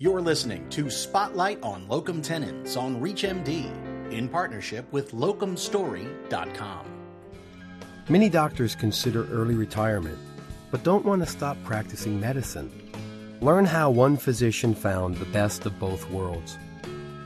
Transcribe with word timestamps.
You're 0.00 0.20
listening 0.20 0.68
to 0.68 0.90
Spotlight 0.90 1.60
on 1.60 1.88
Locum 1.88 2.22
Tenens 2.22 2.76
on 2.76 3.00
ReachMD 3.00 4.12
in 4.12 4.28
partnership 4.28 4.86
with 4.92 5.10
locumstory.com. 5.10 6.86
Many 8.08 8.28
doctors 8.28 8.76
consider 8.76 9.26
early 9.32 9.56
retirement, 9.56 10.16
but 10.70 10.84
don't 10.84 11.04
want 11.04 11.24
to 11.24 11.26
stop 11.28 11.56
practicing 11.64 12.20
medicine. 12.20 12.70
Learn 13.40 13.64
how 13.64 13.90
one 13.90 14.16
physician 14.16 14.72
found 14.72 15.16
the 15.16 15.24
best 15.24 15.66
of 15.66 15.80
both 15.80 16.08
worlds. 16.10 16.58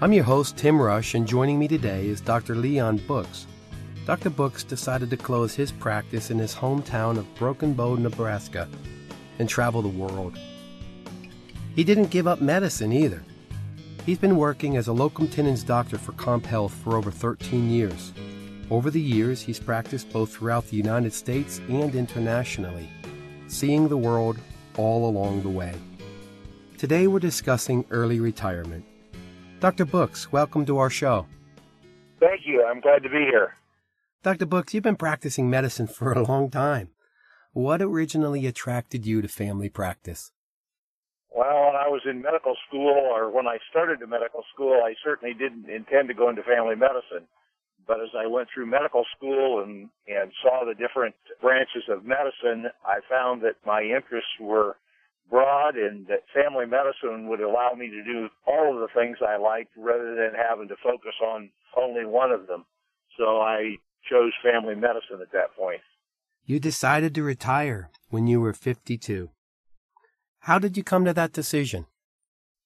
I'm 0.01 0.15
your 0.15 0.25
host, 0.25 0.57
Tim 0.57 0.81
Rush, 0.81 1.15
and 1.15 1.29
joining 1.29 1.59
me 1.59 1.69
today 1.69 2.07
is 2.07 2.23
Dr. 2.23 2.55
Leon 2.55 3.03
Books. 3.07 3.47
Dr. 4.07 4.31
Books 4.31 4.65
decided 4.65 5.11
to 5.11 5.19
close 5.19 5.55
his 5.55 5.73
practice 5.73 6.31
in 6.31 6.39
his 6.39 6.55
hometown 6.55 7.19
of 7.19 7.35
Broken 7.35 7.75
Bow, 7.75 7.97
Nebraska, 7.97 8.67
and 9.39 9.47
travel 9.47 9.83
the 9.83 9.89
world. 9.89 10.39
He 11.75 11.85
didn't 11.85 12.11
give 12.11 12.27
up 12.27 12.43
medicine 12.43 12.93
either. 12.93 13.23
He's 14.05 14.19
been 14.19 14.37
working 14.37 14.77
as 14.77 14.89
a 14.89 14.93
locum 14.93 15.27
tenens 15.27 15.63
doctor 15.63 15.97
for 15.97 16.13
CompHealth 16.13 16.71
for 16.71 16.97
over 16.97 17.11
13 17.11 17.71
years. 17.71 18.13
Over 18.71 18.91
the 18.91 19.01
years, 19.01 19.41
he's 19.41 19.59
practiced 19.59 20.13
both 20.13 20.35
throughout 20.35 20.67
the 20.67 20.77
United 20.77 21.15
States 21.15 21.61
and 21.69 21.95
internationally, 21.95 22.91
seeing 23.47 23.89
the 23.89 23.97
world 23.97 24.39
all 24.77 25.09
along 25.09 25.43
the 25.43 25.49
way. 25.49 25.75
Today, 26.77 27.07
we're 27.07 27.21
discussing 27.21 27.87
early 27.91 28.21
retirement. 28.21 28.85
Dr. 29.61 29.87
Books, 29.87 30.31
welcome 30.31 30.67
to 30.67 30.79
our 30.79 30.91
show. 30.91 31.27
Thank 32.21 32.43
you. 32.45 32.65
I'm 32.67 32.81
glad 32.81 33.03
to 33.05 33.09
be 33.09 33.21
here. 33.21 33.55
Dr. 34.23 34.47
Books, 34.47 34.75
you've 34.75 34.83
been 34.83 34.97
practicing 34.97 35.49
medicine 35.49 35.87
for 35.87 36.13
a 36.13 36.23
long 36.23 36.51
time. 36.51 36.91
What 37.53 37.81
originally 37.81 38.47
attracted 38.47 39.07
you 39.07 39.23
to 39.23 39.29
family 39.29 39.69
practice? 39.69 40.33
Well, 41.35 41.73
when 41.73 41.77
I 41.77 41.89
was 41.89 42.03
in 42.05 42.21
medical 42.21 42.55
school, 42.69 42.93
or 42.93 43.33
when 43.33 43.47
I 43.47 43.57
started 43.71 44.01
the 44.01 44.07
medical 44.07 44.45
school, 44.53 44.83
I 44.85 44.95
certainly 45.03 45.33
didn't 45.33 45.69
intend 45.69 46.09
to 46.09 46.15
go 46.15 46.29
into 46.29 46.43
family 46.43 46.77
medicine. 46.77 47.27
But 47.87 48.01
as 48.01 48.11
I 48.17 48.27
went 48.27 48.49
through 48.53 48.67
medical 48.67 49.05
school 49.17 49.63
and, 49.63 49.89
and 50.07 50.31
saw 50.43 50.65
the 50.65 50.75
different 50.75 51.15
branches 51.41 51.89
of 51.89 52.05
medicine, 52.05 52.71
I 52.85 53.01
found 53.09 53.43
that 53.43 53.57
my 53.67 53.83
interests 53.83 54.37
were 54.39 54.77
broad 55.31 55.77
and 55.77 56.07
that 56.07 56.29
family 56.35 56.67
medicine 56.67 57.29
would 57.29 57.41
allow 57.41 57.73
me 57.73 57.89
to 57.89 58.05
do 58.05 58.29
all 58.47 58.75
of 58.75 58.81
the 58.81 58.93
things 58.95 59.17
I 59.27 59.37
liked 59.37 59.73
rather 59.77 60.15
than 60.15 60.37
having 60.37 60.69
to 60.69 60.77
focus 60.83 61.15
on 61.25 61.51
only 61.77 62.05
one 62.05 62.31
of 62.31 62.47
them. 62.47 62.67
So 63.19 63.41
I 63.41 63.77
chose 64.09 64.33
family 64.45 64.75
medicine 64.75 65.21
at 65.23 65.33
that 65.33 65.57
point. 65.57 65.81
You 66.45 66.61
decided 66.61 67.15
to 67.15 67.23
retire 67.23 67.91
when 68.11 68.27
you 68.27 68.41
were 68.41 68.53
52. 68.53 69.31
How 70.43 70.59
did 70.59 70.77
you 70.77 70.83
come 70.83 71.05
to 71.05 71.15
that 71.15 71.33
decision? 71.33 71.87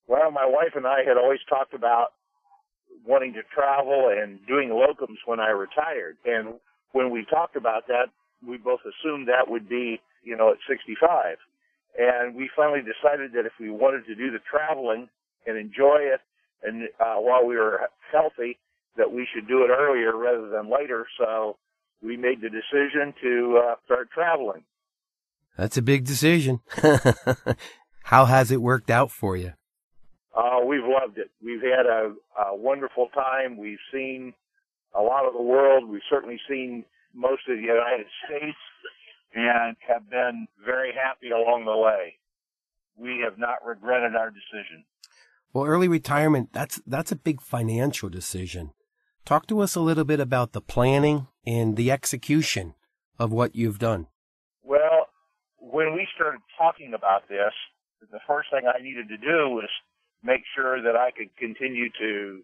Well, 0.08 0.30
my 0.30 0.46
wife 0.46 0.72
and 0.74 0.86
I 0.86 1.04
had 1.06 1.18
always 1.18 1.40
talked 1.46 1.74
about 1.74 2.14
wanting 3.06 3.34
to 3.34 3.42
travel 3.54 4.08
and 4.10 4.38
doing 4.46 4.70
locums 4.70 5.18
when 5.26 5.40
I 5.40 5.50
retired. 5.50 6.16
And 6.24 6.54
when 6.92 7.10
we 7.10 7.26
talked 7.28 7.54
about 7.54 7.86
that, 7.88 8.06
we 8.46 8.56
both 8.56 8.80
assumed 8.80 9.28
that 9.28 9.50
would 9.50 9.68
be, 9.68 10.00
you 10.22 10.34
know, 10.34 10.50
at 10.50 10.56
65. 10.66 11.36
And 11.98 12.34
we 12.34 12.48
finally 12.56 12.80
decided 12.80 13.32
that 13.32 13.44
if 13.44 13.52
we 13.60 13.68
wanted 13.68 14.06
to 14.06 14.14
do 14.14 14.30
the 14.30 14.40
traveling 14.50 15.10
and 15.46 15.58
enjoy 15.58 15.98
it, 16.00 16.20
and 16.62 16.88
uh, 16.98 17.16
while 17.16 17.44
we 17.44 17.56
were 17.56 17.90
healthy, 18.10 18.58
that 18.96 19.12
we 19.12 19.28
should 19.34 19.46
do 19.46 19.64
it 19.64 19.68
earlier 19.68 20.16
rather 20.16 20.48
than 20.48 20.72
later. 20.72 21.06
So 21.18 21.58
we 22.02 22.16
made 22.16 22.40
the 22.40 22.48
decision 22.48 23.12
to 23.22 23.60
uh, 23.62 23.74
start 23.84 24.08
traveling. 24.10 24.64
That's 25.56 25.76
a 25.76 25.82
big 25.82 26.04
decision. 26.04 26.60
How 28.04 28.26
has 28.26 28.50
it 28.50 28.62
worked 28.62 28.90
out 28.90 29.10
for 29.10 29.36
you? 29.36 29.54
Uh, 30.36 30.60
we've 30.66 30.84
loved 30.84 31.18
it. 31.18 31.30
We've 31.42 31.62
had 31.62 31.86
a, 31.86 32.12
a 32.38 32.54
wonderful 32.54 33.08
time. 33.14 33.56
We've 33.56 33.78
seen 33.92 34.34
a 34.94 35.02
lot 35.02 35.26
of 35.26 35.32
the 35.32 35.42
world. 35.42 35.88
We've 35.88 36.02
certainly 36.08 36.38
seen 36.48 36.84
most 37.14 37.42
of 37.48 37.56
the 37.56 37.62
United 37.62 38.06
States 38.26 38.56
and 39.34 39.76
have 39.86 40.08
been 40.10 40.46
very 40.64 40.92
happy 40.92 41.30
along 41.30 41.64
the 41.64 41.76
way. 41.76 42.14
We 42.96 43.22
have 43.24 43.38
not 43.38 43.64
regretted 43.66 44.14
our 44.14 44.30
decision. 44.30 44.84
Well, 45.52 45.64
early 45.64 45.88
retirement, 45.88 46.50
that's, 46.52 46.80
that's 46.86 47.12
a 47.12 47.16
big 47.16 47.40
financial 47.40 48.08
decision. 48.08 48.72
Talk 49.24 49.46
to 49.48 49.60
us 49.60 49.74
a 49.74 49.80
little 49.80 50.04
bit 50.04 50.20
about 50.20 50.52
the 50.52 50.60
planning 50.60 51.28
and 51.46 51.76
the 51.76 51.90
execution 51.90 52.74
of 53.18 53.32
what 53.32 53.56
you've 53.56 53.78
done. 53.78 54.06
When 55.66 55.94
we 55.94 56.06
started 56.14 56.40
talking 56.56 56.94
about 56.94 57.26
this, 57.28 57.52
the 58.12 58.22
first 58.26 58.50
thing 58.52 58.70
I 58.70 58.80
needed 58.80 59.08
to 59.08 59.16
do 59.16 59.50
was 59.50 59.68
make 60.22 60.42
sure 60.54 60.80
that 60.80 60.94
I 60.94 61.10
could 61.10 61.34
continue 61.36 61.90
to 61.98 62.40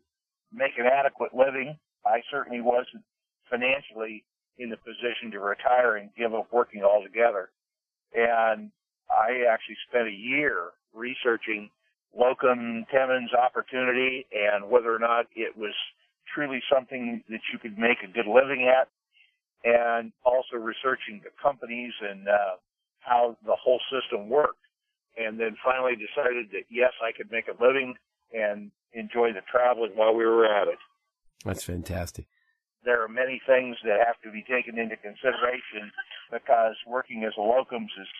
make 0.53 0.73
an 0.77 0.87
adequate 0.87 1.31
living. 1.33 1.79
I 2.05 2.23
certainly 2.33 2.61
wasn't 2.61 3.07
financially 3.49 4.25
in 4.59 4.71
the 4.71 4.77
position 4.77 5.31
to 5.33 5.39
retire 5.39 5.97
and 5.97 6.11
give 6.19 6.35
up 6.35 6.49
working 6.53 6.83
altogether. 6.83 7.51
And 8.13 8.73
I 9.09 9.47
actually 9.47 9.79
spent 9.89 10.09
a 10.09 10.19
year 10.19 10.75
researching 10.93 11.71
locum 12.11 12.85
tenens 12.91 13.31
opportunity 13.35 14.27
and 14.35 14.69
whether 14.69 14.93
or 14.93 14.99
not 14.99 15.27
it 15.37 15.57
was 15.57 15.75
truly 16.35 16.61
something 16.73 17.23
that 17.29 17.41
you 17.53 17.59
could 17.61 17.79
make 17.79 18.03
a 18.03 18.11
good 18.11 18.27
living 18.27 18.67
at 18.67 18.89
and 19.63 20.11
also 20.25 20.57
researching 20.57 21.23
the 21.23 21.31
companies 21.41 21.93
and 22.03 22.27
uh, 22.27 22.59
how 23.05 23.37
the 23.45 23.57
whole 23.57 23.81
system 23.91 24.29
worked. 24.29 24.59
And 25.17 25.39
then 25.39 25.57
finally 25.63 25.93
decided 25.93 26.49
that 26.53 26.65
yes, 26.71 26.93
I 27.03 27.13
could 27.13 27.31
make 27.31 27.45
a 27.47 27.63
living 27.63 27.95
and 28.33 28.71
enjoy 28.95 29.33
the 29.33 29.43
traveling 29.51 29.93
while 29.95 30.15
we 30.15 30.25
were 30.25 30.47
at 30.47 30.69
it. 30.69 30.79
That's 31.45 31.65
fantastic 31.65 32.27
there 32.85 33.03
are 33.03 33.09
many 33.09 33.41
things 33.47 33.77
that 33.85 34.03
have 34.05 34.21
to 34.23 34.31
be 34.31 34.43
taken 34.43 34.79
into 34.79 34.97
consideration 34.97 35.91
because 36.31 36.75
working 36.87 37.25
as 37.25 37.33
a 37.39 37.41
locums 37.41 37.95
is 38.01 38.11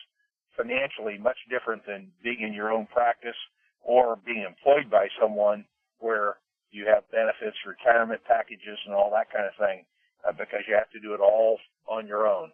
financially 0.55 1.17
much 1.17 1.37
different 1.49 1.85
than 1.85 2.11
being 2.23 2.41
in 2.41 2.53
your 2.53 2.71
own 2.71 2.87
practice 2.87 3.37
or 3.81 4.17
being 4.25 4.45
employed 4.47 4.89
by 4.89 5.07
someone 5.19 5.65
where 5.99 6.37
you 6.71 6.85
have 6.85 7.09
benefits, 7.11 7.57
retirement 7.67 8.21
packages, 8.25 8.79
and 8.85 8.95
all 8.95 9.11
that 9.11 9.31
kind 9.31 9.45
of 9.45 9.55
thing 9.59 9.83
uh, 10.27 10.31
because 10.31 10.63
you 10.67 10.73
have 10.75 10.89
to 10.91 10.99
do 10.99 11.13
it 11.13 11.19
all 11.19 11.59
on 11.87 12.07
your 12.07 12.27
own. 12.27 12.51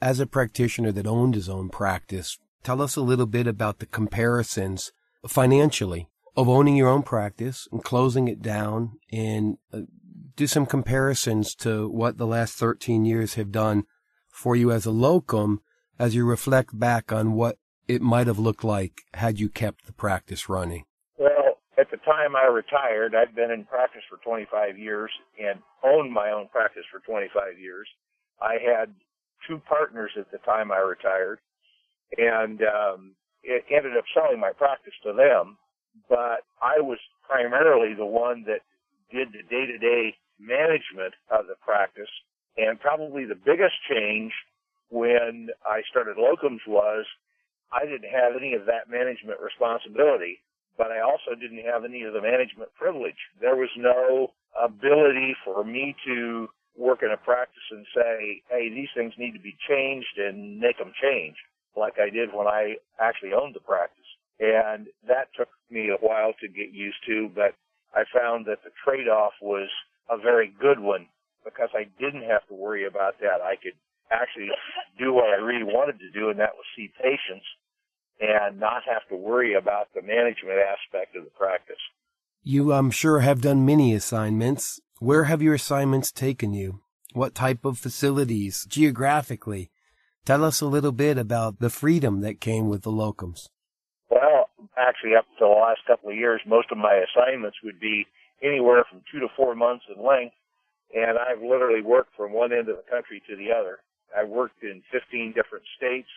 As 0.00 0.20
a 0.20 0.26
practitioner 0.26 0.92
that 0.92 1.06
owned 1.06 1.34
his 1.34 1.48
own 1.48 1.68
practice, 1.68 2.38
tell 2.62 2.82
us 2.82 2.96
a 2.96 3.00
little 3.00 3.26
bit 3.26 3.46
about 3.46 3.78
the 3.78 3.86
comparisons 3.86 4.92
financially 5.26 6.08
of 6.36 6.48
owning 6.48 6.76
your 6.76 6.88
own 6.88 7.02
practice 7.02 7.68
and 7.72 7.82
closing 7.82 8.28
it 8.28 8.42
down 8.42 8.98
and 9.12 9.56
uh, 9.72 9.80
do 10.36 10.46
some 10.46 10.66
comparisons 10.66 11.54
to 11.54 11.88
what 11.88 12.18
the 12.18 12.26
last 12.26 12.54
13 12.54 13.04
years 13.04 13.34
have 13.34 13.52
done 13.52 13.84
for 14.28 14.56
you 14.56 14.72
as 14.72 14.84
a 14.84 14.90
locum 14.90 15.60
as 15.98 16.14
you 16.14 16.24
reflect 16.24 16.78
back 16.78 17.12
on 17.12 17.32
what 17.32 17.56
it 17.86 18.02
might 18.02 18.26
have 18.26 18.38
looked 18.38 18.64
like 18.64 19.02
had 19.14 19.38
you 19.38 19.48
kept 19.48 19.86
the 19.86 19.92
practice 19.92 20.48
running? 20.48 20.84
Well, 21.18 21.58
at 21.78 21.90
the 21.90 21.98
time 21.98 22.34
I 22.34 22.46
retired, 22.46 23.14
I'd 23.14 23.34
been 23.34 23.50
in 23.50 23.64
practice 23.64 24.02
for 24.08 24.18
25 24.24 24.76
years 24.76 25.10
and 25.38 25.60
owned 25.84 26.12
my 26.12 26.30
own 26.30 26.48
practice 26.48 26.84
for 26.90 27.00
25 27.00 27.58
years. 27.58 27.86
I 28.42 28.54
had 28.54 28.92
two 29.46 29.60
partners 29.68 30.12
at 30.18 30.30
the 30.30 30.38
time 30.38 30.72
I 30.72 30.78
retired, 30.78 31.38
and 32.16 32.60
um, 32.62 33.12
it 33.42 33.64
ended 33.70 33.96
up 33.96 34.04
selling 34.14 34.40
my 34.40 34.52
practice 34.52 34.94
to 35.04 35.12
them. 35.12 35.56
But 36.08 36.42
I 36.60 36.80
was 36.80 36.98
primarily 37.22 37.94
the 37.94 38.06
one 38.06 38.44
that 38.46 38.60
did 39.12 39.28
the 39.28 39.42
day-to-day 39.48 40.14
management 40.40 41.14
of 41.30 41.46
the 41.46 41.54
practice. 41.64 42.10
And 42.56 42.78
probably 42.80 43.24
the 43.24 43.34
biggest 43.38 43.74
change 43.90 44.32
when 44.90 45.48
I 45.66 45.82
started 45.90 46.16
locums 46.16 46.62
was 46.66 47.04
I 47.72 47.84
didn't 47.84 48.10
have 48.10 48.36
any 48.36 48.54
of 48.54 48.66
that 48.66 48.88
management 48.88 49.40
responsibility, 49.40 50.38
but 50.78 50.90
I 50.90 51.00
also 51.00 51.34
didn't 51.38 51.64
have 51.64 51.84
any 51.84 52.02
of 52.02 52.12
the 52.12 52.22
management 52.22 52.70
privilege. 52.74 53.18
There 53.40 53.56
was 53.56 53.70
no 53.76 54.32
ability 54.54 55.34
for 55.44 55.64
me 55.64 55.96
to 56.06 56.48
work 56.76 57.02
in 57.02 57.10
a 57.10 57.16
practice 57.16 57.62
and 57.70 57.86
say, 57.94 58.42
hey, 58.50 58.68
these 58.68 58.88
things 58.96 59.12
need 59.18 59.32
to 59.32 59.40
be 59.40 59.56
changed 59.68 60.18
and 60.18 60.58
make 60.58 60.78
them 60.78 60.92
change, 61.00 61.36
like 61.76 61.94
I 61.98 62.10
did 62.10 62.34
when 62.34 62.46
I 62.46 62.76
actually 63.00 63.32
owned 63.32 63.54
the 63.54 63.60
practice. 63.60 64.04
And 64.40 64.88
that 65.06 65.28
took 65.38 65.48
me 65.70 65.90
a 65.90 66.04
while 66.04 66.32
to 66.40 66.48
get 66.48 66.72
used 66.72 66.98
to, 67.06 67.30
but 67.34 67.54
I 67.94 68.02
found 68.12 68.46
that 68.46 68.64
the 68.64 68.70
trade-off 68.84 69.32
was 69.40 69.68
a 70.10 70.18
very 70.18 70.52
good 70.60 70.80
one 70.80 71.06
because 71.44 71.68
I 71.74 71.86
didn't 72.00 72.24
have 72.28 72.46
to 72.48 72.54
worry 72.54 72.86
about 72.86 73.20
that. 73.20 73.40
I 73.42 73.54
could 73.54 73.78
actually 74.10 74.48
do 74.98 75.12
what 75.12 75.30
I 75.30 75.36
really 75.36 75.64
wanted 75.64 76.00
to 76.00 76.10
do, 76.10 76.30
and 76.30 76.38
that 76.40 76.54
was 76.54 76.64
see 76.76 76.90
patients 77.00 77.46
and 78.20 78.58
not 78.58 78.82
have 78.86 79.06
to 79.10 79.16
worry 79.16 79.54
about 79.54 79.88
the 79.94 80.02
management 80.02 80.58
aspect 80.58 81.16
of 81.16 81.24
the 81.24 81.30
practice. 81.30 81.80
You, 82.42 82.72
I'm 82.72 82.90
sure, 82.90 83.20
have 83.20 83.40
done 83.40 83.64
many 83.64 83.94
assignments. 83.94 84.80
Where 85.00 85.24
have 85.24 85.42
your 85.42 85.54
assignments 85.54 86.12
taken 86.12 86.54
you? 86.54 86.80
What 87.14 87.34
type 87.34 87.64
of 87.64 87.78
facilities 87.78 88.64
geographically? 88.68 89.70
Tell 90.24 90.44
us 90.44 90.60
a 90.60 90.66
little 90.66 90.92
bit 90.92 91.18
about 91.18 91.58
the 91.58 91.68
freedom 91.68 92.20
that 92.20 92.40
came 92.40 92.68
with 92.68 92.82
the 92.82 92.92
locums. 92.92 93.48
Well, 94.08 94.50
actually 94.78 95.16
up 95.16 95.26
to 95.38 95.44
the 95.44 95.46
last 95.46 95.80
couple 95.86 96.10
of 96.10 96.16
years, 96.16 96.40
most 96.46 96.68
of 96.70 96.78
my 96.78 97.02
assignments 97.10 97.56
would 97.64 97.80
be 97.80 98.06
anywhere 98.40 98.84
from 98.88 99.02
two 99.10 99.18
to 99.18 99.26
four 99.36 99.56
months 99.56 99.84
in 99.94 100.02
length. 100.02 100.36
And 100.94 101.18
I've 101.18 101.42
literally 101.42 101.82
worked 101.82 102.14
from 102.16 102.32
one 102.32 102.52
end 102.52 102.68
of 102.68 102.76
the 102.76 102.88
country 102.88 103.20
to 103.28 103.34
the 103.34 103.50
other. 103.50 103.80
I 104.16 104.22
worked 104.22 104.62
in 104.62 104.82
15 104.92 105.32
different 105.34 105.64
states 105.76 106.08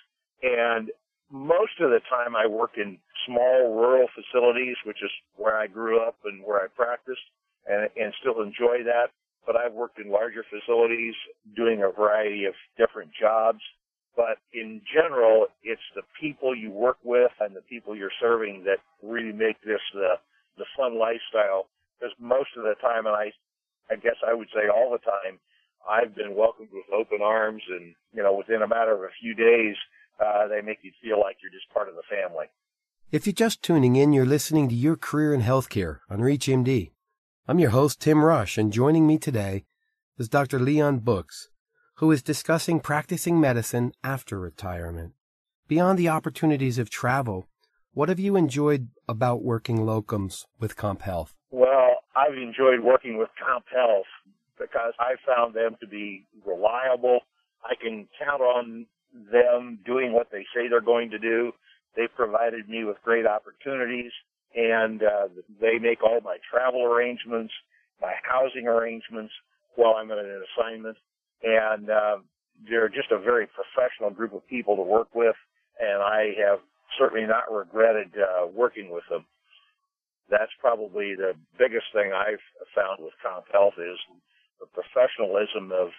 and 0.44 0.92
most 1.32 1.82
of 1.82 1.90
the 1.90 2.00
time 2.10 2.36
I 2.36 2.46
worked 2.48 2.78
in 2.78 3.00
small 3.26 3.74
rural 3.74 4.08
facilities, 4.14 4.78
which 4.86 5.04
is 5.04 5.12
where 5.36 5.58
I 5.58 5.68
grew 5.68 6.00
up 6.00 6.16
and 6.24 6.44
where 6.44 6.62
I 6.62 6.68
practiced 6.68 7.26
and, 7.68 7.90
and 7.96 8.14
still 8.20 8.42
enjoy 8.42 8.84
that. 8.86 9.12
But 9.46 9.56
I've 9.56 9.74
worked 9.74 10.00
in 10.00 10.12
larger 10.12 10.44
facilities 10.50 11.16
doing 11.56 11.82
a 11.82 11.90
variety 11.90 12.46
of 12.46 12.54
different 12.78 13.12
jobs. 13.20 13.60
But 14.16 14.40
in 14.52 14.82
general, 14.92 15.48
it's 15.64 15.82
the 15.96 16.02
people 16.20 16.56
you 16.56 16.72
work 16.72 16.98
with 17.04 17.32
and 17.40 17.56
the 17.56 17.62
people 17.62 17.96
you're 17.96 18.12
serving 18.20 18.64
that 18.66 18.80
really 19.04 19.32
make 19.32 19.62
this 19.62 19.80
the, 19.94 20.16
the 20.58 20.66
fun 20.76 20.98
lifestyle. 20.98 21.68
Because 22.00 22.14
most 22.20 22.50
of 22.58 22.64
the 22.64 22.76
time, 22.82 23.06
and 23.06 23.16
I, 23.16 23.32
I 23.90 23.96
guess 23.96 24.18
I 24.28 24.34
would 24.34 24.50
say 24.54 24.68
all 24.68 24.92
the 24.92 24.98
time, 24.98 25.40
I've 25.88 26.16
been 26.16 26.36
welcomed 26.36 26.70
with 26.74 26.84
open 26.94 27.20
arms 27.22 27.64
and, 27.70 27.96
you 28.14 28.24
know, 28.24 28.34
within 28.34 28.64
a 28.64 28.68
matter 28.68 28.94
of 28.94 29.04
a 29.04 29.14
few 29.22 29.34
days, 29.34 29.76
uh, 30.20 30.48
they 30.48 30.62
make 30.62 30.80
you 30.82 30.92
feel 31.02 31.20
like 31.20 31.38
you're 31.42 31.52
just 31.52 31.72
part 31.74 31.88
of 31.88 31.96
the 31.96 32.02
family. 32.10 32.48
If 33.12 33.26
you're 33.26 33.34
just 33.34 33.64
tuning 33.64 33.96
in, 33.96 34.12
you're 34.12 34.26
listening 34.26 34.68
to 34.68 34.76
Your 34.76 34.98
Career 34.98 35.34
in 35.34 35.42
Healthcare 35.42 36.00
on 36.10 36.20
ReachMD. 36.20 36.92
I'm 37.50 37.60
your 37.60 37.70
host, 37.70 38.02
Tim 38.02 38.26
Rush, 38.26 38.58
and 38.58 38.74
joining 38.74 39.08
me 39.08 39.18
today 39.18 39.64
is 40.18 40.28
Dr. 40.28 40.60
Leon 40.60 41.00
Books, 41.00 41.48
who 41.96 42.12
is 42.12 42.22
discussing 42.22 42.82
practicing 42.82 43.40
medicine 43.40 43.94
after 44.04 44.38
retirement. 44.38 45.14
Beyond 45.66 45.98
the 45.98 46.10
opportunities 46.10 46.78
of 46.78 46.90
travel, 46.90 47.48
what 47.94 48.10
have 48.10 48.20
you 48.20 48.36
enjoyed 48.36 48.90
about 49.08 49.44
working 49.44 49.78
locums 49.78 50.44
with 50.60 50.76
CompHealth? 50.76 51.36
Well, 51.50 52.02
I've 52.18 52.34
enjoyed 52.34 52.82
working 52.82 53.18
with 53.18 53.30
Comp 53.42 53.64
Health 53.74 54.12
because 54.60 54.92
I 55.00 55.14
found 55.26 55.54
them 55.54 55.78
to 55.80 55.88
be 55.88 56.26
reliable. 56.46 57.22
I 57.64 57.76
can 57.82 58.10
count 58.20 58.42
on 58.42 58.88
them 59.32 59.80
doing 59.86 60.12
what 60.12 60.32
they 60.34 60.46
say 60.54 60.68
they're 60.68 60.82
going 60.82 61.12
to 61.12 61.18
do. 61.18 61.54
They've 61.96 62.14
provided 62.14 62.68
me 62.68 62.84
with 62.84 62.98
great 63.06 63.26
opportunities 63.26 64.12
and 64.58 65.04
uh, 65.04 65.28
they 65.62 65.78
make 65.78 66.04
all 66.04 66.20
my 66.22 66.38
travel 66.50 66.84
arrangements, 66.84 67.54
my 68.02 68.14
housing 68.24 68.68
arrangements 68.68 69.32
while 69.76 69.94
I'm 69.94 70.10
on 70.10 70.18
an 70.18 70.44
assignment. 70.50 70.98
And 71.44 71.90
uh, 71.90 72.18
they're 72.68 72.90
just 72.90 73.12
a 73.12 73.20
very 73.20 73.48
professional 73.48 74.10
group 74.10 74.34
of 74.34 74.46
people 74.48 74.76
to 74.76 74.82
work 74.82 75.14
with, 75.14 75.36
and 75.80 76.02
I 76.02 76.34
have 76.42 76.60
certainly 76.98 77.28
not 77.28 77.54
regretted 77.54 78.18
uh, 78.18 78.48
working 78.48 78.90
with 78.92 79.04
them. 79.12 79.26
That's 80.30 80.52
probably 80.60 81.14
the 81.16 81.34
biggest 81.60 81.86
thing 81.94 82.12
I've 82.12 82.42
found 82.76 83.00
with 83.00 83.14
CompHealth 83.24 83.78
is 83.78 84.00
the 84.60 84.66
professionalism 84.74 85.72
of 85.72 85.90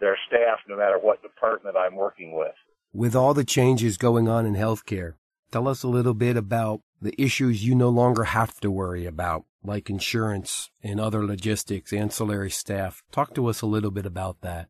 their 0.00 0.16
staff, 0.26 0.58
no 0.66 0.78
matter 0.78 0.98
what 0.98 1.22
department 1.22 1.76
I'm 1.76 1.94
working 1.94 2.34
with. 2.34 2.54
With 2.94 3.14
all 3.14 3.34
the 3.34 3.44
changes 3.44 3.98
going 3.98 4.26
on 4.26 4.46
in 4.46 4.54
healthcare, 4.54 5.14
tell 5.52 5.68
us 5.68 5.82
a 5.82 5.88
little 5.88 6.14
bit 6.14 6.36
about 6.38 6.80
the 7.00 7.14
issues 7.20 7.64
you 7.64 7.74
no 7.74 7.88
longer 7.88 8.24
have 8.24 8.60
to 8.60 8.70
worry 8.70 9.06
about, 9.06 9.44
like 9.62 9.90
insurance 9.90 10.70
and 10.82 11.00
other 11.00 11.24
logistics, 11.24 11.92
ancillary 11.92 12.50
staff. 12.50 13.02
Talk 13.12 13.34
to 13.34 13.46
us 13.46 13.60
a 13.60 13.66
little 13.66 13.90
bit 13.90 14.06
about 14.06 14.40
that. 14.40 14.68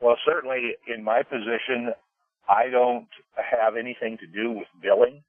Well, 0.00 0.16
certainly 0.26 0.76
in 0.86 1.02
my 1.02 1.22
position, 1.22 1.92
I 2.48 2.68
don't 2.70 3.08
have 3.36 3.76
anything 3.76 4.18
to 4.18 4.26
do 4.26 4.52
with 4.52 4.68
billing. 4.82 5.22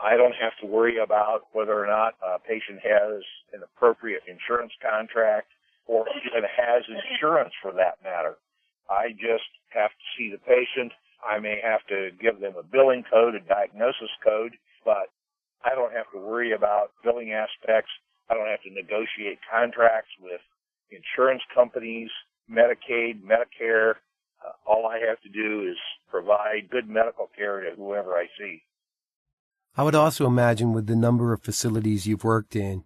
I 0.00 0.16
don't 0.16 0.34
have 0.40 0.52
to 0.60 0.66
worry 0.66 0.98
about 0.98 1.42
whether 1.52 1.78
or 1.78 1.86
not 1.86 2.14
a 2.24 2.38
patient 2.38 2.80
has 2.82 3.22
an 3.52 3.62
appropriate 3.62 4.22
insurance 4.26 4.72
contract 4.82 5.48
or 5.86 6.06
even 6.26 6.42
has 6.44 6.82
insurance 6.88 7.52
for 7.60 7.72
that 7.72 7.98
matter. 8.02 8.36
I 8.88 9.10
just 9.12 9.48
have 9.70 9.90
to 9.90 10.06
see 10.16 10.30
the 10.30 10.38
patient. 10.38 10.92
I 11.24 11.38
may 11.38 11.60
have 11.62 11.80
to 11.88 12.10
give 12.20 12.40
them 12.40 12.54
a 12.58 12.62
billing 12.62 13.04
code, 13.10 13.34
a 13.34 13.40
diagnosis 13.40 14.10
code, 14.22 14.56
but 14.84 15.08
I 15.64 15.74
don't 15.74 15.92
have 15.92 16.10
to 16.12 16.18
worry 16.18 16.52
about 16.52 16.92
billing 17.02 17.32
aspects. 17.32 17.90
I 18.28 18.34
don't 18.34 18.48
have 18.48 18.62
to 18.62 18.70
negotiate 18.70 19.38
contracts 19.50 20.10
with 20.20 20.40
insurance 20.90 21.42
companies, 21.54 22.10
Medicaid, 22.50 23.22
Medicare. 23.22 23.94
Uh, 24.44 24.52
all 24.66 24.86
I 24.86 24.98
have 25.06 25.20
to 25.22 25.28
do 25.28 25.68
is 25.68 25.76
provide 26.10 26.70
good 26.70 26.88
medical 26.88 27.30
care 27.36 27.60
to 27.60 27.70
whoever 27.76 28.14
I 28.14 28.26
see. 28.38 28.62
I 29.76 29.82
would 29.82 29.94
also 29.94 30.26
imagine 30.26 30.72
with 30.72 30.86
the 30.86 30.96
number 30.96 31.32
of 31.32 31.42
facilities 31.42 32.06
you've 32.06 32.24
worked 32.24 32.54
in, 32.54 32.84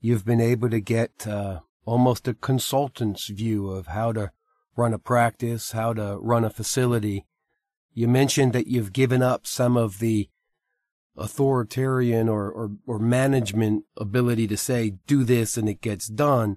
you've 0.00 0.24
been 0.24 0.40
able 0.40 0.70
to 0.70 0.80
get 0.80 1.26
uh, 1.26 1.60
almost 1.84 2.28
a 2.28 2.34
consultant's 2.34 3.28
view 3.28 3.68
of 3.70 3.88
how 3.88 4.12
to 4.12 4.30
run 4.76 4.94
a 4.94 4.98
practice, 4.98 5.72
how 5.72 5.92
to 5.94 6.18
run 6.20 6.44
a 6.44 6.50
facility. 6.50 7.26
You 7.92 8.06
mentioned 8.06 8.52
that 8.52 8.68
you've 8.68 8.92
given 8.92 9.22
up 9.22 9.46
some 9.46 9.76
of 9.76 9.98
the 9.98 10.28
authoritarian 11.16 12.28
or, 12.28 12.50
or, 12.50 12.70
or 12.86 12.98
management 12.98 13.84
ability 13.96 14.46
to 14.46 14.56
say, 14.56 14.94
do 15.06 15.24
this 15.24 15.56
and 15.56 15.68
it 15.68 15.80
gets 15.80 16.08
done. 16.08 16.56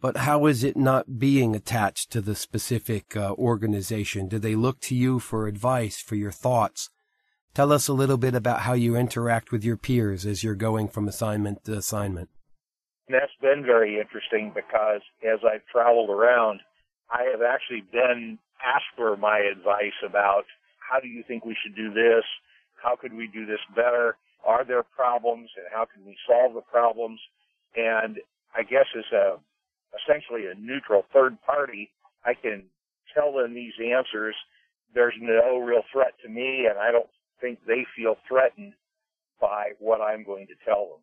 But 0.00 0.18
how 0.18 0.46
is 0.46 0.64
it 0.64 0.76
not 0.76 1.18
being 1.18 1.54
attached 1.54 2.10
to 2.12 2.20
the 2.20 2.34
specific 2.34 3.16
uh, 3.16 3.32
organization? 3.32 4.28
Do 4.28 4.38
they 4.38 4.54
look 4.54 4.80
to 4.82 4.94
you 4.94 5.18
for 5.18 5.46
advice, 5.46 6.00
for 6.00 6.14
your 6.14 6.32
thoughts? 6.32 6.88
Tell 7.52 7.72
us 7.72 7.88
a 7.88 7.92
little 7.92 8.16
bit 8.16 8.34
about 8.34 8.60
how 8.60 8.72
you 8.72 8.96
interact 8.96 9.52
with 9.52 9.64
your 9.64 9.76
peers 9.76 10.24
as 10.24 10.42
you're 10.42 10.54
going 10.54 10.88
from 10.88 11.08
assignment 11.08 11.64
to 11.64 11.76
assignment. 11.76 12.30
That's 13.08 13.32
been 13.42 13.64
very 13.66 13.98
interesting 13.98 14.52
because 14.54 15.00
as 15.22 15.40
I've 15.44 15.66
traveled 15.66 16.10
around, 16.10 16.60
I 17.10 17.24
have 17.32 17.42
actually 17.42 17.82
been 17.92 18.38
asked 18.64 18.94
for 18.96 19.16
my 19.16 19.38
advice 19.40 19.98
about 20.06 20.44
how 20.78 21.00
do 21.00 21.08
you 21.08 21.24
think 21.26 21.44
we 21.44 21.56
should 21.60 21.74
do 21.74 21.92
this? 21.92 22.24
How 22.82 22.96
could 22.96 23.12
we 23.12 23.26
do 23.28 23.46
this 23.46 23.60
better? 23.74 24.16
Are 24.44 24.64
there 24.64 24.82
problems 24.82 25.50
and 25.56 25.66
how 25.72 25.84
can 25.84 26.04
we 26.04 26.16
solve 26.26 26.54
the 26.54 26.62
problems? 26.62 27.20
And 27.76 28.18
I 28.54 28.62
guess 28.62 28.86
as 28.96 29.04
a 29.12 29.36
essentially 29.94 30.46
a 30.46 30.54
neutral 30.54 31.04
third 31.12 31.36
party, 31.42 31.90
I 32.24 32.34
can 32.34 32.64
tell 33.14 33.32
them 33.32 33.54
these 33.54 33.74
answers. 33.78 34.34
There's 34.94 35.14
no 35.20 35.58
real 35.58 35.82
threat 35.92 36.14
to 36.22 36.28
me 36.28 36.66
and 36.68 36.78
I 36.78 36.90
don't 36.90 37.10
think 37.40 37.58
they 37.66 37.86
feel 37.96 38.16
threatened 38.28 38.74
by 39.40 39.72
what 39.78 40.00
I'm 40.00 40.24
going 40.24 40.46
to 40.48 40.54
tell 40.64 40.86
them. 40.86 41.00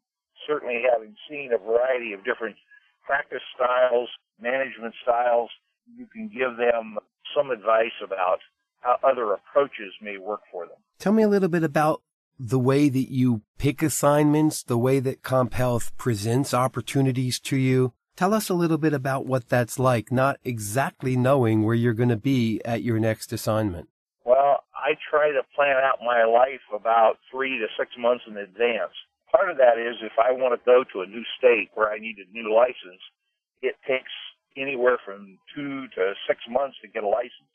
Certainly 0.48 0.84
having 0.92 1.16
seen 1.30 1.52
a 1.54 1.58
variety 1.58 2.14
of 2.14 2.24
different 2.24 2.56
practice 3.06 3.42
styles, 3.56 4.10
management 4.40 4.94
styles, 5.02 5.50
you 5.96 6.06
can 6.08 6.28
give 6.28 6.58
them 6.58 6.98
some 7.36 7.52
advice 7.52 7.96
about 8.04 8.40
how 8.82 8.98
other 9.04 9.34
approaches 9.34 9.94
may 10.02 10.18
work 10.18 10.42
for 10.52 10.66
them. 10.66 10.78
Tell 11.00 11.14
me 11.14 11.22
a 11.22 11.28
little 11.28 11.50
bit 11.50 11.64
about 11.64 12.02
the 12.40 12.58
way 12.58 12.90
that 12.90 13.12
you 13.12 13.44
pick 13.60 13.84
assignments, 13.84 14.64
the 14.64 14.80
way 14.80 15.00
that 15.00 15.22
CompHealth 15.22 15.92
presents 15.98 16.56
opportunities 16.56 17.40
to 17.42 17.56
you. 17.56 17.94
Tell 18.16 18.34
us 18.34 18.50
a 18.50 18.56
little 18.56 18.80
bit 18.80 18.94
about 18.94 19.28
what 19.28 19.48
that's 19.48 19.78
like, 19.78 20.12
not 20.12 20.40
exactly 20.44 21.16
knowing 21.16 21.64
where 21.64 21.76
you're 21.76 21.94
going 21.94 22.10
to 22.10 22.18
be 22.18 22.60
at 22.66 22.82
your 22.82 23.00
next 23.00 23.32
assignment. 23.32 23.90
Well, 24.26 24.64
I 24.74 24.98
try 25.12 25.30
to 25.30 25.42
plan 25.56 25.78
out 25.78 26.00
my 26.04 26.26
life 26.26 26.66
about 26.74 27.18
three 27.32 27.60
to 27.60 27.68
six 27.78 27.92
months 27.98 28.24
in 28.28 28.36
advance. 28.38 28.94
Part 29.32 29.52
of 29.52 29.58
that 29.58 29.78
is 29.78 29.98
if 30.02 30.18
I 30.18 30.32
want 30.32 30.60
to 30.60 30.66
go 30.66 30.84
to 30.94 31.02
a 31.02 31.06
new 31.06 31.24
state 31.38 31.70
where 31.76 31.92
I 31.92 32.00
need 32.00 32.16
a 32.18 32.34
new 32.34 32.52
license, 32.52 33.02
it 33.62 33.76
takes 33.88 34.12
anywhere 34.58 34.98
from 35.06 35.38
two 35.54 35.86
to 35.94 36.14
six 36.28 36.40
months 36.50 36.78
to 36.82 36.88
get 36.88 37.04
a 37.04 37.08
license. 37.08 37.54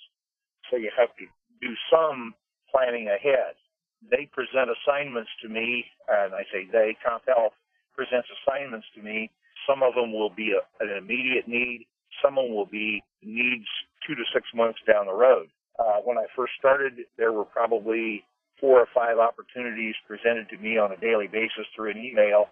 So 0.71 0.77
you 0.77 0.93
have 0.97 1.11
to 1.19 1.27
do 1.61 1.75
some 1.91 2.35
planning 2.73 3.09
ahead. 3.09 3.55
They 4.11 4.27
present 4.33 4.73
assignments 4.73 5.31
to 5.43 5.49
me, 5.49 5.85
and 6.09 6.35
I 6.35 6.43
say 6.51 6.67
they, 6.73 6.97
CompHealth 7.05 7.55
presents 7.95 8.29
assignments 8.43 8.87
to 8.97 9.03
me. 9.03 9.31
Some 9.69 9.83
of 9.83 9.95
them 9.95 10.13
will 10.13 10.31
be 10.31 10.57
a, 10.57 10.65
an 10.83 10.91
immediate 10.91 11.47
need. 11.47 11.87
Some 12.25 12.39
of 12.39 12.47
them 12.47 12.55
will 12.57 12.67
be 12.67 13.03
needs 13.23 13.69
two 14.07 14.15
to 14.15 14.25
six 14.35 14.49
months 14.55 14.81
down 14.91 15.07
the 15.07 15.15
road. 15.15 15.49
Uh, 15.79 16.03
when 16.05 16.19
I 16.19 16.27
first 16.35 16.53
started, 16.59 17.07
there 17.17 17.33
were 17.33 17.45
probably 17.45 18.25
four 18.61 18.81
or 18.81 18.89
five 18.95 19.19
opportunities 19.19 19.95
presented 20.07 20.49
to 20.51 20.57
me 20.59 20.79
on 20.79 20.93
a 20.93 20.97
daily 20.97 21.27
basis 21.27 21.67
through 21.75 21.91
an 21.91 21.99
email. 21.99 22.47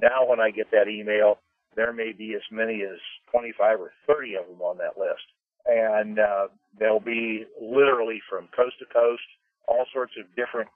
Now, 0.00 0.26
when 0.26 0.40
I 0.40 0.50
get 0.50 0.70
that 0.70 0.88
email, 0.88 1.38
there 1.76 1.92
may 1.92 2.12
be 2.12 2.34
as 2.34 2.42
many 2.50 2.82
as 2.82 2.98
25 3.30 3.80
or 3.80 3.92
30 4.06 4.36
of 4.36 4.46
them 4.46 4.60
on 4.60 4.78
that 4.78 4.98
list. 4.98 5.24
And 5.66 6.18
uh, 6.18 6.48
they'll 6.78 7.00
be 7.00 7.44
literally 7.60 8.20
from 8.28 8.48
coast 8.54 8.78
to 8.80 8.86
coast, 8.86 9.22
all 9.68 9.86
sorts 9.92 10.12
of 10.18 10.26
different 10.36 10.68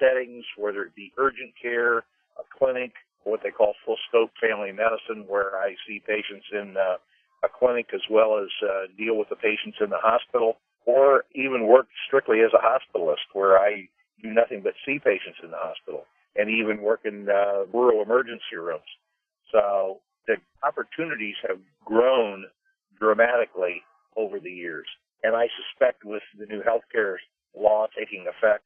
settings, 0.00 0.44
whether 0.56 0.82
it 0.82 0.94
be 0.94 1.12
urgent 1.18 1.52
care, 1.60 1.98
a 2.38 2.44
clinic, 2.56 2.92
what 3.24 3.40
they 3.42 3.50
call 3.50 3.74
full 3.84 3.96
scope 4.08 4.30
family 4.40 4.72
medicine, 4.72 5.26
where 5.28 5.58
I 5.58 5.74
see 5.86 6.00
patients 6.06 6.46
in 6.52 6.76
uh, 6.76 6.96
a 7.44 7.48
clinic 7.48 7.88
as 7.94 8.00
well 8.10 8.38
as 8.38 8.48
uh, 8.62 8.86
deal 8.96 9.16
with 9.16 9.28
the 9.28 9.36
patients 9.36 9.78
in 9.80 9.90
the 9.90 10.00
hospital, 10.00 10.56
or 10.86 11.24
even 11.34 11.66
work 11.66 11.86
strictly 12.06 12.40
as 12.40 12.50
a 12.54 12.62
hospitalist, 12.64 13.28
where 13.32 13.58
I 13.58 13.88
do 14.22 14.30
nothing 14.32 14.62
but 14.62 14.74
see 14.86 14.98
patients 14.98 15.38
in 15.42 15.50
the 15.50 15.58
hospital. 15.58 16.04
and 16.38 16.48
even 16.48 16.80
work 16.80 17.00
in 17.04 17.28
uh, 17.28 17.66
rural 17.74 18.00
emergency 18.02 18.56
rooms. 18.56 18.88
So 19.52 20.00
the 20.26 20.36
opportunities 20.62 21.34
have 21.46 21.58
grown 21.84 22.44
dramatically 22.98 23.82
over 24.16 24.38
the 24.38 24.50
years. 24.50 24.86
And 25.22 25.34
I 25.34 25.48
suspect 25.58 26.04
with 26.04 26.22
the 26.38 26.46
new 26.46 26.62
healthcare 26.62 27.16
law 27.58 27.86
taking 27.98 28.26
effect 28.28 28.64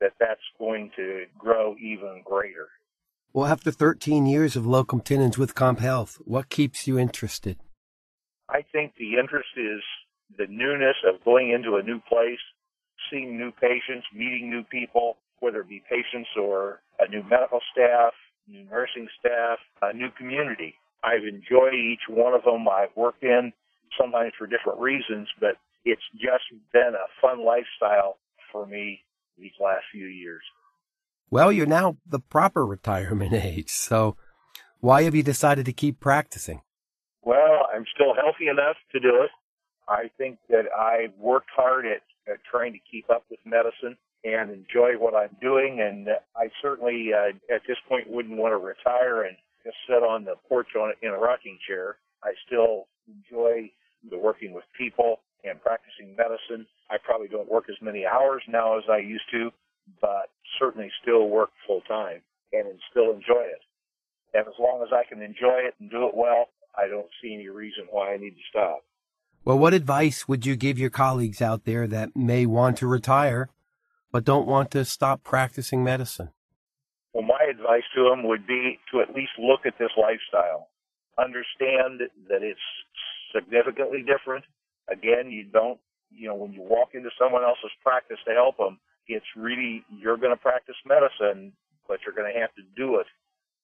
that 0.00 0.12
that's 0.20 0.40
going 0.58 0.90
to 0.96 1.24
grow 1.38 1.74
even 1.80 2.22
greater. 2.24 2.68
Well, 3.32 3.46
after 3.46 3.70
13 3.70 4.26
years 4.26 4.54
of 4.54 4.66
locum 4.66 5.00
tenens 5.00 5.38
with 5.38 5.54
CompHealth, 5.54 6.16
what 6.24 6.48
keeps 6.48 6.86
you 6.86 6.98
interested? 6.98 7.58
I 8.48 8.62
think 8.70 8.94
the 8.96 9.18
interest 9.18 9.48
is 9.56 9.82
the 10.36 10.46
newness 10.48 10.96
of 11.08 11.24
going 11.24 11.50
into 11.50 11.76
a 11.76 11.82
new 11.82 12.00
place, 12.08 12.38
seeing 13.10 13.38
new 13.38 13.50
patients, 13.50 14.06
meeting 14.14 14.50
new 14.50 14.62
people, 14.64 15.16
whether 15.40 15.60
it 15.60 15.68
be 15.68 15.82
patients 15.88 16.28
or 16.40 16.80
a 17.00 17.08
new 17.08 17.22
medical 17.28 17.60
staff, 17.72 18.12
new 18.46 18.64
nursing 18.64 19.08
staff, 19.18 19.58
a 19.82 19.92
new 19.92 20.10
community. 20.16 20.74
I've 21.02 21.24
enjoyed 21.24 21.74
each 21.74 22.08
one 22.08 22.34
of 22.34 22.44
them 22.44 22.68
I've 22.68 22.94
worked 22.96 23.24
in, 23.24 23.52
sometimes 23.98 24.32
for 24.38 24.46
different 24.46 24.80
reasons, 24.80 25.28
but 25.40 25.56
it's 25.84 26.02
just 26.14 26.44
been 26.72 26.94
a 26.94 27.08
fun 27.20 27.44
lifestyle 27.44 28.16
for 28.54 28.66
me 28.66 29.00
these 29.36 29.52
last 29.60 29.82
few 29.90 30.06
years. 30.06 30.42
Well, 31.28 31.50
you're 31.50 31.66
now 31.66 31.96
the 32.06 32.20
proper 32.20 32.64
retirement 32.64 33.32
age, 33.34 33.68
so 33.68 34.16
why 34.80 35.02
have 35.02 35.14
you 35.14 35.24
decided 35.24 35.66
to 35.66 35.72
keep 35.72 35.98
practicing? 35.98 36.62
Well, 37.22 37.66
I'm 37.74 37.84
still 37.92 38.14
healthy 38.14 38.46
enough 38.48 38.76
to 38.92 39.00
do 39.00 39.22
it. 39.24 39.30
I 39.88 40.10
think 40.16 40.38
that 40.48 40.64
I've 40.72 41.18
worked 41.18 41.50
hard 41.54 41.84
at, 41.84 42.02
at 42.32 42.38
trying 42.48 42.72
to 42.72 42.78
keep 42.90 43.10
up 43.10 43.24
with 43.28 43.40
medicine 43.44 43.96
and 44.24 44.50
enjoy 44.50 44.92
what 44.98 45.14
I'm 45.14 45.36
doing. 45.40 45.80
And 45.80 46.08
I 46.36 46.48
certainly, 46.62 47.10
uh, 47.12 47.32
at 47.54 47.62
this 47.66 47.76
point, 47.88 48.08
wouldn't 48.08 48.38
want 48.38 48.52
to 48.52 48.58
retire 48.58 49.24
and 49.24 49.36
just 49.64 49.76
sit 49.88 50.02
on 50.02 50.24
the 50.24 50.34
porch 50.48 50.68
on 50.78 50.92
in 51.02 51.10
a 51.10 51.18
rocking 51.18 51.58
chair. 51.66 51.96
I 52.22 52.32
still 52.46 52.86
enjoy 53.08 53.70
the 54.08 54.18
working 54.18 54.52
with 54.52 54.64
people 54.78 55.20
and 55.44 55.60
practicing 55.60 56.16
medicine. 56.16 56.66
I 56.90 56.96
probably 57.02 57.28
don't 57.28 57.50
work 57.50 57.64
as 57.68 57.76
many 57.80 58.04
hours 58.06 58.42
now 58.48 58.78
as 58.78 58.84
I 58.90 58.98
used 58.98 59.24
to, 59.32 59.50
but 60.00 60.30
certainly 60.58 60.90
still 61.02 61.28
work 61.28 61.50
full 61.66 61.82
time 61.82 62.20
and 62.52 62.66
still 62.90 63.12
enjoy 63.12 63.44
it. 63.44 63.60
And 64.32 64.46
as 64.46 64.54
long 64.58 64.82
as 64.82 64.92
I 64.92 65.04
can 65.08 65.22
enjoy 65.22 65.66
it 65.66 65.74
and 65.80 65.90
do 65.90 66.06
it 66.06 66.14
well, 66.14 66.46
I 66.76 66.88
don't 66.88 67.08
see 67.22 67.34
any 67.34 67.48
reason 67.48 67.84
why 67.90 68.14
I 68.14 68.16
need 68.16 68.30
to 68.30 68.42
stop. 68.50 68.84
Well, 69.44 69.58
what 69.58 69.74
advice 69.74 70.26
would 70.26 70.46
you 70.46 70.56
give 70.56 70.78
your 70.78 70.90
colleagues 70.90 71.42
out 71.42 71.64
there 71.64 71.86
that 71.86 72.16
may 72.16 72.46
want 72.46 72.78
to 72.78 72.86
retire 72.86 73.50
but 74.10 74.24
don't 74.24 74.46
want 74.46 74.70
to 74.70 74.84
stop 74.84 75.22
practicing 75.24 75.84
medicine? 75.84 76.30
Well, 77.12 77.24
my 77.24 77.46
advice 77.50 77.82
to 77.94 78.08
them 78.08 78.26
would 78.26 78.46
be 78.46 78.78
to 78.92 79.00
at 79.00 79.14
least 79.14 79.32
look 79.38 79.66
at 79.66 79.78
this 79.78 79.90
lifestyle. 79.96 80.68
Understand 81.18 82.00
that 82.28 82.42
it's 82.42 82.60
significantly 83.34 84.02
different. 84.02 84.44
Again, 84.90 85.30
you 85.30 85.44
don't, 85.44 85.78
you 86.10 86.28
know, 86.28 86.34
when 86.34 86.52
you 86.52 86.62
walk 86.62 86.90
into 86.94 87.10
someone 87.18 87.42
else's 87.42 87.72
practice 87.82 88.18
to 88.26 88.32
help 88.32 88.56
them, 88.56 88.78
it's 89.06 89.26
really, 89.36 89.84
you're 89.90 90.16
going 90.16 90.32
to 90.32 90.40
practice 90.40 90.76
medicine, 90.86 91.52
but 91.88 92.00
you're 92.04 92.14
going 92.14 92.32
to 92.32 92.40
have 92.40 92.54
to 92.54 92.62
do 92.76 93.00
it 93.00 93.06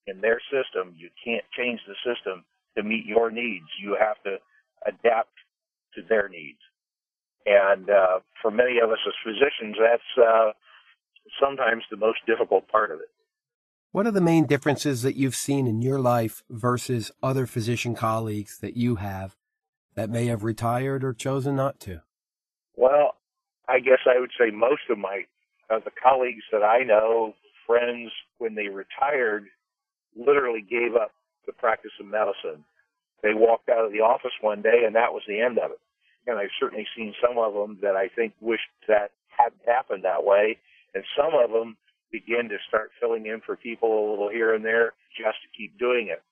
in 0.07 0.21
their 0.21 0.41
system. 0.50 0.95
You 0.97 1.09
can't 1.25 1.45
change 1.57 1.81
the 1.87 1.95
system 2.05 2.45
to 2.77 2.83
meet 2.83 3.07
your 3.07 3.31
needs. 3.31 3.67
You 3.83 3.97
have 3.99 4.23
to 4.25 4.37
adapt 4.87 5.35
to 5.95 6.03
their 6.09 6.29
needs. 6.29 6.59
And 7.47 7.89
uh, 7.89 8.21
for 8.43 8.50
many 8.50 8.79
of 8.83 8.91
us 8.91 8.99
as 9.07 9.15
physicians, 9.25 9.77
that's 9.81 10.03
uh, 10.19 10.53
sometimes 11.41 11.85
the 11.91 11.97
most 11.97 12.19
difficult 12.27 12.69
part 12.69 12.91
of 12.91 13.00
it. 13.00 13.09
What 13.93 14.07
are 14.07 14.12
the 14.12 14.21
main 14.21 14.47
differences 14.47 15.03
that 15.03 15.17
you've 15.17 15.35
seen 15.35 15.67
in 15.67 15.83
your 15.83 15.99
life 15.99 16.43
versus 16.49 17.11
other 17.23 17.47
physician 17.47 17.95
colleagues 17.95 18.59
that 18.59 18.77
you 18.77 18.97
have 18.97 19.37
that 20.00 20.09
may 20.09 20.26
have 20.26 20.45
retired 20.45 21.04
or 21.04 21.12
chosen 21.12 21.54
not 21.54 21.78
to? 21.78 22.00
Well, 22.75 23.16
I 23.69 23.80
guess 23.80 23.99
I 24.07 24.19
would 24.19 24.30
say 24.38 24.50
most 24.50 24.88
of 24.88 24.97
my 24.97 25.25
uh, 25.69 25.78
the 25.85 25.92
colleagues 26.02 26.42
that 26.50 26.62
I 26.62 26.83
know, 26.85 27.35
friends, 27.66 28.11
when 28.38 28.54
they 28.54 28.69
retired, 28.69 29.45
literally 30.16 30.62
gave 30.62 30.97
up 30.97 31.12
the 31.47 31.52
practice 31.52 31.92
of 32.00 32.07
medicine. 32.07 32.64
They 33.23 33.35
walked 33.35 33.69
out 33.69 33.85
of 33.85 33.92
the 33.92 34.00
office 34.00 34.33
one 34.40 34.62
day 34.62 34.83
and 34.87 34.97
that 34.97 35.12
was 35.12 35.23
the 35.28 35.38
end 35.38 35.59
of 35.59 35.71
it. 35.71 35.80
And 36.26 36.38
I've 36.38 36.57
certainly 36.59 36.87
seen 36.97 37.14
some 37.21 37.37
of 37.37 37.52
them 37.52 37.78
that 37.83 37.95
I 37.95 38.09
think 38.09 38.33
wished 38.40 38.73
that 38.88 39.11
hadn't 39.28 39.61
happened 39.66 40.04
that 40.04 40.25
way. 40.25 40.57
And 40.95 41.04
some 41.14 41.33
of 41.35 41.50
them 41.50 41.76
begin 42.11 42.49
to 42.49 42.57
start 42.66 42.90
filling 42.99 43.26
in 43.26 43.42
for 43.45 43.54
people 43.54 43.92
a 43.92 44.11
little 44.11 44.30
here 44.30 44.54
and 44.54 44.64
there 44.64 44.95
just 45.14 45.37
to 45.42 45.57
keep 45.57 45.78
doing 45.78 46.09
it. 46.09 46.23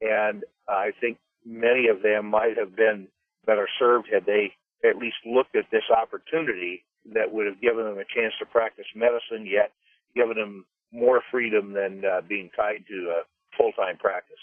And 0.00 0.44
I 0.68 0.92
think 1.00 1.18
many 1.44 1.88
of 1.88 2.02
them 2.02 2.26
might 2.26 2.56
have 2.56 2.74
been 2.74 3.08
better 3.46 3.68
served 3.78 4.08
had 4.12 4.26
they 4.26 4.52
at 4.84 4.96
least 4.96 5.16
looked 5.24 5.56
at 5.56 5.64
this 5.70 5.84
opportunity 5.94 6.84
that 7.14 7.32
would 7.32 7.46
have 7.46 7.60
given 7.60 7.84
them 7.84 7.98
a 7.98 8.04
chance 8.04 8.34
to 8.38 8.46
practice 8.46 8.86
medicine, 8.94 9.46
yet 9.46 9.72
given 10.14 10.36
them 10.36 10.64
more 10.92 11.22
freedom 11.30 11.72
than 11.72 12.04
uh, 12.04 12.20
being 12.28 12.50
tied 12.56 12.84
to 12.88 13.10
a 13.10 13.22
full-time 13.56 13.96
practice. 13.96 14.36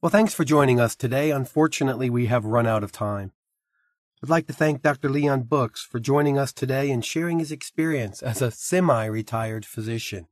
Well, 0.00 0.10
thanks 0.10 0.32
for 0.32 0.44
joining 0.44 0.80
us 0.80 0.96
today. 0.96 1.30
Unfortunately, 1.30 2.08
we 2.08 2.26
have 2.26 2.44
run 2.44 2.66
out 2.66 2.82
of 2.82 2.92
time. 2.92 3.32
I'd 4.22 4.30
like 4.30 4.46
to 4.48 4.52
thank 4.52 4.82
Dr. 4.82 5.08
Leon 5.08 5.42
Books 5.42 5.82
for 5.82 5.98
joining 5.98 6.38
us 6.38 6.52
today 6.52 6.90
and 6.90 7.04
sharing 7.04 7.38
his 7.38 7.52
experience 7.52 8.22
as 8.22 8.42
a 8.42 8.50
semi-retired 8.50 9.64
physician. 9.64 10.26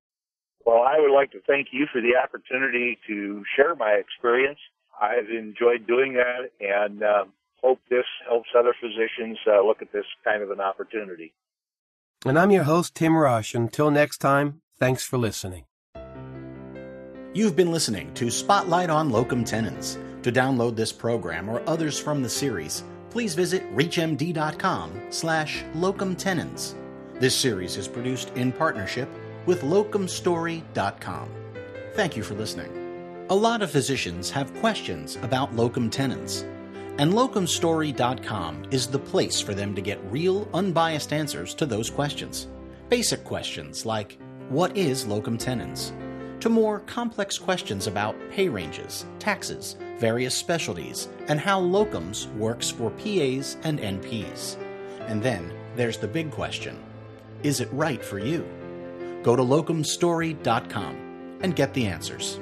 Well, 0.64 0.82
I 0.82 0.98
would 0.98 1.12
like 1.12 1.32
to 1.32 1.40
thank 1.46 1.68
you 1.72 1.86
for 1.90 2.02
the 2.02 2.16
opportunity 2.22 2.98
to 3.06 3.42
share 3.56 3.74
my 3.74 3.92
experience. 3.92 4.58
I've 5.00 5.30
enjoyed 5.30 5.86
doing 5.86 6.14
that 6.14 6.50
and 6.60 7.02
uh, 7.02 7.24
hope 7.68 7.80
this 7.90 8.06
helps 8.26 8.48
other 8.58 8.74
physicians 8.80 9.36
uh, 9.46 9.62
look 9.62 9.82
at 9.82 9.92
this 9.92 10.06
kind 10.24 10.42
of 10.42 10.50
an 10.50 10.60
opportunity. 10.60 11.34
And 12.24 12.38
I'm 12.38 12.50
your 12.50 12.64
host, 12.64 12.94
Tim 12.94 13.14
Rush. 13.14 13.54
Until 13.54 13.90
next 13.90 14.18
time, 14.18 14.62
thanks 14.78 15.04
for 15.04 15.18
listening. 15.18 15.64
You've 17.34 17.56
been 17.56 17.70
listening 17.70 18.14
to 18.14 18.30
Spotlight 18.30 18.88
on 18.88 19.10
Locum 19.10 19.44
Tenens. 19.44 19.98
To 20.22 20.32
download 20.32 20.76
this 20.76 20.92
program 20.92 21.48
or 21.48 21.62
others 21.68 22.00
from 22.00 22.22
the 22.22 22.28
series, 22.28 22.84
please 23.10 23.34
visit 23.34 23.62
reachmd.com 23.76 25.00
slash 25.10 25.62
locum 25.74 26.16
tenens. 26.16 26.74
This 27.14 27.36
series 27.36 27.76
is 27.76 27.86
produced 27.86 28.30
in 28.34 28.50
partnership 28.50 29.08
with 29.46 29.62
locumstory.com. 29.62 31.28
Thank 31.94 32.16
you 32.16 32.22
for 32.22 32.34
listening. 32.34 33.26
A 33.30 33.34
lot 33.34 33.60
of 33.60 33.70
physicians 33.70 34.30
have 34.30 34.54
questions 34.54 35.16
about 35.22 35.54
locum 35.54 35.90
tenens, 35.90 36.44
and 36.98 37.12
locumstory.com 37.12 38.64
is 38.70 38.86
the 38.86 38.98
place 38.98 39.40
for 39.40 39.54
them 39.54 39.74
to 39.74 39.80
get 39.80 40.00
real, 40.10 40.48
unbiased 40.52 41.12
answers 41.12 41.54
to 41.54 41.66
those 41.66 41.90
questions. 41.90 42.48
Basic 42.88 43.24
questions 43.24 43.86
like, 43.86 44.18
what 44.48 44.76
is 44.76 45.06
locum 45.06 45.38
tenens? 45.38 45.92
to 46.40 46.48
more 46.48 46.80
complex 46.80 47.38
questions 47.38 47.86
about 47.86 48.16
pay 48.30 48.48
ranges, 48.48 49.06
taxes, 49.18 49.76
various 49.98 50.34
specialties, 50.34 51.08
and 51.26 51.40
how 51.40 51.60
locums 51.60 52.32
works 52.36 52.70
for 52.70 52.90
PAs 52.90 53.56
and 53.64 53.80
NPs. 53.80 54.56
And 55.08 55.22
then 55.22 55.52
there's 55.74 55.98
the 55.98 56.08
big 56.08 56.30
question 56.30 56.78
is 57.42 57.60
it 57.60 57.68
right 57.72 58.04
for 58.04 58.18
you? 58.18 58.44
Go 59.22 59.36
to 59.36 59.42
locumstory.com 59.42 61.38
and 61.40 61.54
get 61.54 61.72
the 61.72 61.86
answers. 61.86 62.40